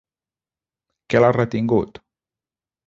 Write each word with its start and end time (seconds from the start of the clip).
¿Què 1.13 1.21
l'ha 1.21 1.31
retingut? 1.39 2.05